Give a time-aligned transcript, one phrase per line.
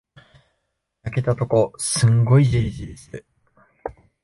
[1.03, 3.25] 焼けたとこ、すんごいじりじりする。